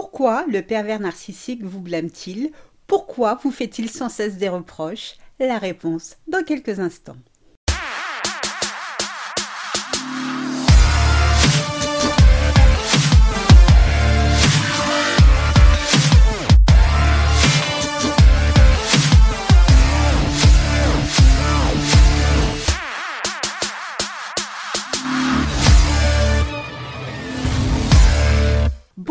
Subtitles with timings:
[0.00, 2.52] Pourquoi le pervers narcissique vous blâme-t-il?
[2.86, 5.16] Pourquoi vous fait-il sans cesse des reproches?
[5.40, 7.16] La réponse dans quelques instants.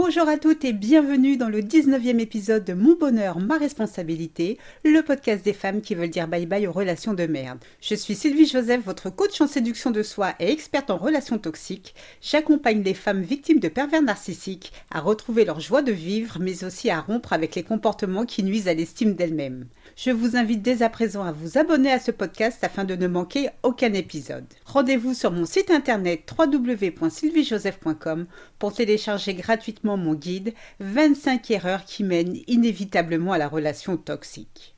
[0.07, 5.01] Bonjour à toutes et bienvenue dans le 19e épisode de Mon bonheur, ma responsabilité, le
[5.01, 7.59] podcast des femmes qui veulent dire bye bye aux relations de merde.
[7.81, 11.93] Je suis Sylvie Joseph, votre coach en séduction de soi et experte en relations toxiques.
[12.21, 16.89] J'accompagne les femmes victimes de pervers narcissiques à retrouver leur joie de vivre, mais aussi
[16.89, 19.65] à rompre avec les comportements qui nuisent à l'estime d'elles-mêmes.
[19.97, 23.07] Je vous invite dès à présent à vous abonner à ce podcast afin de ne
[23.07, 24.45] manquer aucun épisode.
[24.65, 28.25] Rendez-vous sur mon site internet www.sylviejoseph.com
[28.57, 34.75] pour télécharger gratuitement mon guide 25 erreurs qui mènent inévitablement à la relation toxique.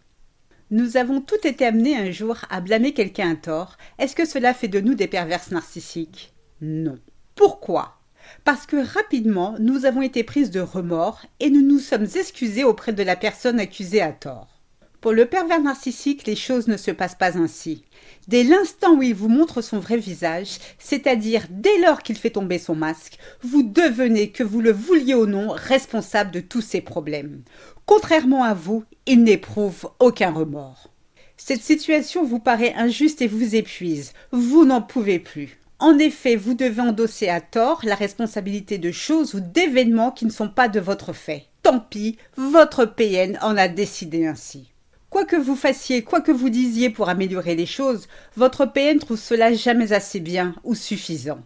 [0.72, 3.78] Nous avons tout été amenés un jour à blâmer quelqu'un à tort.
[3.98, 6.34] Est-ce que cela fait de nous des perverses narcissiques?
[6.62, 7.00] Non.
[7.36, 8.00] Pourquoi?
[8.44, 12.94] Parce que rapidement, nous avons été prises de remords et nous nous sommes excusés auprès
[12.94, 14.59] de la personne accusée à tort.
[15.02, 17.86] Pour le pervers narcissique, les choses ne se passent pas ainsi.
[18.28, 22.60] Dès l'instant où il vous montre son vrai visage, c'est-à-dire dès lors qu'il fait tomber
[22.60, 27.44] son masque, vous devenez, que vous le vouliez ou non, responsable de tous ses problèmes.
[27.86, 30.92] Contrairement à vous, il n'éprouve aucun remords.
[31.38, 34.12] Cette situation vous paraît injuste et vous épuise.
[34.34, 35.60] Vous n'en pouvez plus.
[35.80, 40.32] En effet, vous devez endosser à tort la responsabilité de choses ou d'événements qui ne
[40.32, 41.46] sont pas de votre fait.
[41.64, 44.74] Tant pis, votre PN en a décidé ainsi.
[45.20, 49.20] Quoi que vous fassiez, quoi que vous disiez pour améliorer les choses, votre PN trouve
[49.20, 51.42] cela jamais assez bien ou suffisant.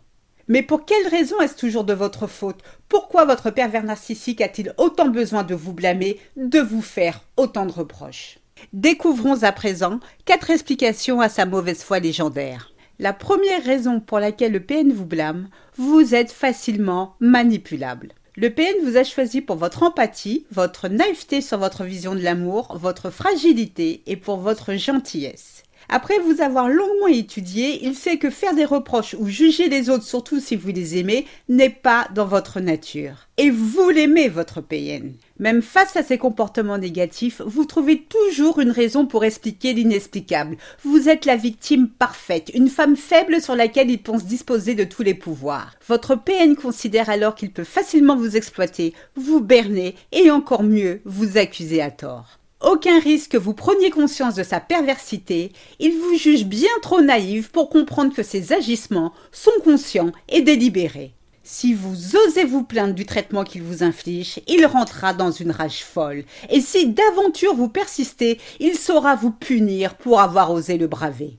[0.48, 2.62] Mais pour quelle raison est-ce toujours de votre faute?
[2.88, 7.72] Pourquoi votre pervers narcissique a-t-il autant besoin de vous blâmer, de vous faire autant de
[7.72, 8.38] reproches?
[8.74, 12.74] Découvrons à présent quatre explications à sa mauvaise foi légendaire.
[13.00, 18.10] La première raison pour laquelle le PN vous blâme, vous êtes facilement manipulable.
[18.36, 22.76] Le PN vous a choisi pour votre empathie, votre naïveté sur votre vision de l'amour,
[22.80, 25.62] votre fragilité et pour votre gentillesse.
[25.90, 30.04] Après vous avoir longuement étudié, il sait que faire des reproches ou juger les autres,
[30.04, 33.28] surtout si vous les aimez, n'est pas dans votre nature.
[33.38, 35.14] Et vous l'aimez, votre PN.
[35.40, 40.58] Même face à ces comportements négatifs, vous trouvez toujours une raison pour expliquer l'inexplicable.
[40.84, 45.02] Vous êtes la victime parfaite, une femme faible sur laquelle il pense disposer de tous
[45.02, 45.76] les pouvoirs.
[45.88, 51.38] Votre PN considère alors qu'il peut facilement vous exploiter, vous berner et encore mieux, vous
[51.38, 56.46] accuser à tort aucun risque que vous preniez conscience de sa perversité, il vous juge
[56.46, 61.14] bien trop naïve pour comprendre que ses agissements sont conscients et délibérés.
[61.46, 65.84] Si vous osez vous plaindre du traitement qu'il vous inflige, il rentrera dans une rage
[65.84, 66.24] folle.
[66.50, 71.38] Et si d'aventure vous persistez, il saura vous punir pour avoir osé le braver.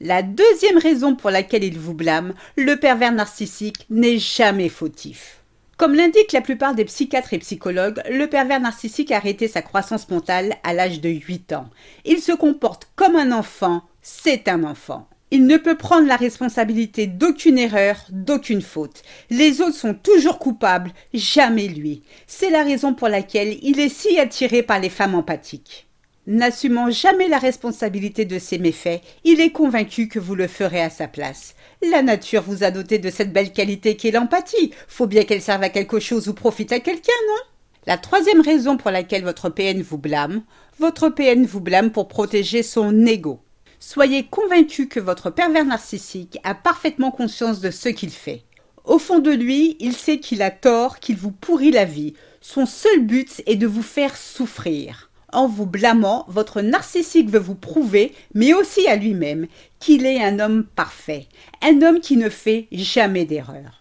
[0.00, 5.39] La deuxième raison pour laquelle il vous blâme, le pervers narcissique n'est jamais fautif.
[5.80, 10.10] Comme l'indiquent la plupart des psychiatres et psychologues, le pervers narcissique a arrêté sa croissance
[10.10, 11.70] mentale à l'âge de 8 ans.
[12.04, 15.08] Il se comporte comme un enfant, c'est un enfant.
[15.30, 19.00] Il ne peut prendre la responsabilité d'aucune erreur, d'aucune faute.
[19.30, 22.02] Les autres sont toujours coupables, jamais lui.
[22.26, 25.89] C'est la raison pour laquelle il est si attiré par les femmes empathiques.
[26.30, 30.88] N'assumant jamais la responsabilité de ses méfaits, il est convaincu que vous le ferez à
[30.88, 31.56] sa place.
[31.82, 34.70] La nature vous a doté de cette belle qualité qu'est l'empathie.
[34.86, 37.42] Faut bien qu'elle serve à quelque chose ou profite à quelqu'un, non?
[37.88, 40.44] La troisième raison pour laquelle votre PN vous blâme,
[40.78, 43.40] votre PN vous blâme pour protéger son ego.
[43.80, 48.44] Soyez convaincu que votre pervers narcissique a parfaitement conscience de ce qu'il fait.
[48.84, 52.14] Au fond de lui, il sait qu'il a tort, qu'il vous pourrit la vie.
[52.40, 55.09] Son seul but est de vous faire souffrir.
[55.32, 59.46] En vous blâmant, votre narcissique veut vous prouver, mais aussi à lui-même,
[59.78, 61.28] qu'il est un homme parfait,
[61.62, 63.80] un homme qui ne fait jamais d'erreur.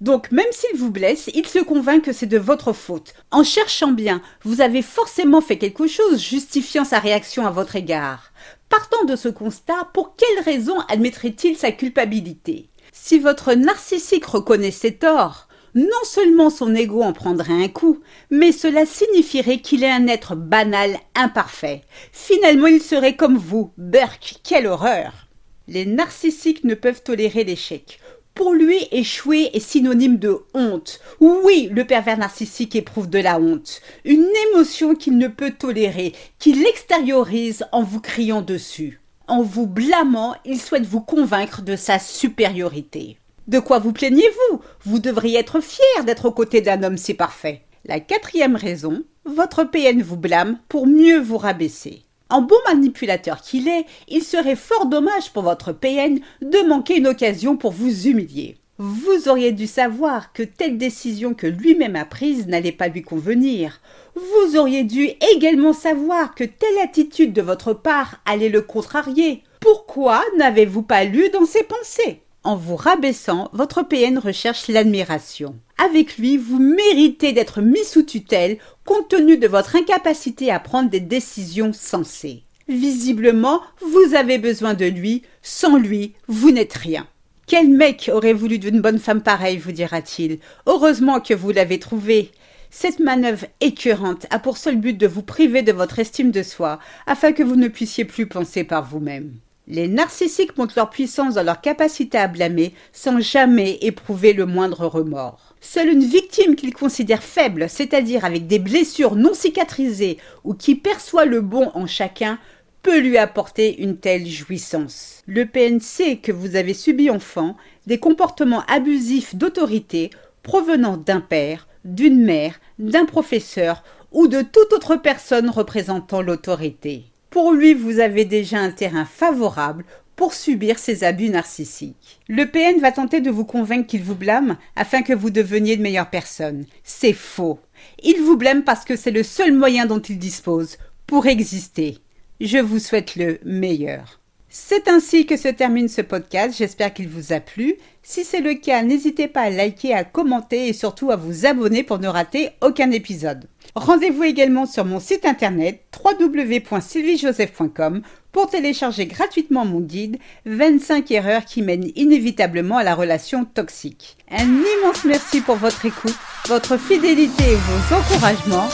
[0.00, 3.12] Donc même s'il vous blesse, il se convainc que c'est de votre faute.
[3.30, 8.32] En cherchant bien, vous avez forcément fait quelque chose justifiant sa réaction à votre égard.
[8.70, 12.70] Partant de ce constat, pour quelle raison admettrait-il sa culpabilité?
[12.92, 18.00] Si votre narcissique reconnaît ses torts, non seulement son ego en prendrait un coup,
[18.30, 21.82] mais cela signifierait qu'il est un être banal, imparfait.
[22.12, 23.70] Finalement, il serait comme vous.
[23.76, 25.28] Burke, quelle horreur.
[25.68, 28.00] Les narcissiques ne peuvent tolérer l'échec.
[28.34, 31.00] Pour lui, échouer est synonyme de honte.
[31.20, 36.66] Oui, le pervers narcissique éprouve de la honte, une émotion qu'il ne peut tolérer, qu'il
[36.66, 39.00] extériorise en vous criant dessus.
[39.28, 43.19] En vous blâmant, il souhaite vous convaincre de sa supériorité.
[43.50, 44.60] De quoi vous plaignez-vous?
[44.84, 47.62] Vous devriez être fier d'être aux côtés d'un homme si parfait.
[47.84, 52.04] La quatrième raison, votre PN vous blâme pour mieux vous rabaisser.
[52.28, 57.08] En bon manipulateur qu'il est, il serait fort dommage pour votre PN de manquer une
[57.08, 58.56] occasion pour vous humilier.
[58.78, 63.80] Vous auriez dû savoir que telle décision que lui-même a prise n'allait pas lui convenir.
[64.14, 69.42] Vous auriez dû également savoir que telle attitude de votre part allait le contrarier.
[69.58, 72.22] Pourquoi n'avez-vous pas lu dans ses pensées?
[72.42, 75.56] En vous rabaissant, votre PN recherche l'admiration.
[75.76, 78.56] Avec lui, vous méritez d'être mis sous tutelle
[78.86, 82.42] compte tenu de votre incapacité à prendre des décisions sensées.
[82.66, 87.06] Visiblement, vous avez besoin de lui, sans lui, vous n'êtes rien.
[87.46, 90.38] Quel mec aurait voulu d'une bonne femme pareille, vous dira-t-il.
[90.66, 92.30] Heureusement que vous l'avez trouvée.
[92.70, 96.78] Cette manœuvre écœurante a pour seul but de vous priver de votre estime de soi,
[97.06, 99.32] afin que vous ne puissiez plus penser par vous-même.
[99.72, 104.84] Les narcissiques montrent leur puissance dans leur capacité à blâmer sans jamais éprouver le moindre
[104.86, 105.54] remords.
[105.60, 111.24] Seule une victime qu'ils considèrent faible, c'est-à-dire avec des blessures non cicatrisées ou qui perçoit
[111.24, 112.40] le bon en chacun,
[112.82, 115.22] peut lui apporter une telle jouissance.
[115.28, 117.56] Le PNC que vous avez subi enfant
[117.86, 120.10] des comportements abusifs d'autorité
[120.42, 127.09] provenant d'un père, d'une mère, d'un professeur ou de toute autre personne représentant l'autorité.
[127.30, 129.84] Pour lui, vous avez déjà un terrain favorable
[130.16, 132.20] pour subir ces abus narcissiques.
[132.28, 135.82] Le PN va tenter de vous convaincre qu'il vous blâme afin que vous deveniez de
[135.82, 136.66] meilleures personnes.
[136.82, 137.60] C'est faux.
[138.02, 141.98] Il vous blâme parce que c'est le seul moyen dont il dispose pour exister.
[142.40, 144.19] Je vous souhaite le meilleur.
[144.52, 146.56] C'est ainsi que se termine ce podcast.
[146.58, 147.76] J'espère qu'il vous a plu.
[148.02, 151.84] Si c'est le cas, n'hésitez pas à liker, à commenter et surtout à vous abonner
[151.84, 153.44] pour ne rater aucun épisode.
[153.76, 158.02] Rendez-vous également sur mon site internet www.sylviejoseph.com
[158.32, 164.16] pour télécharger gratuitement mon guide 25 erreurs qui mènent inévitablement à la relation toxique.
[164.32, 166.18] Un immense merci pour votre écoute,
[166.48, 168.68] votre fidélité et vos encouragements.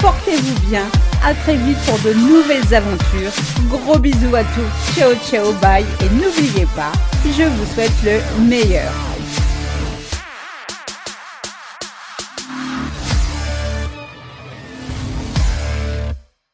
[0.00, 0.84] Portez-vous bien
[1.24, 3.32] à très vite pour de nouvelles aventures.
[3.68, 4.94] Gros bisous à tous.
[4.94, 6.92] Ciao ciao bye et n'oubliez pas,
[7.24, 9.13] je vous souhaite le meilleur.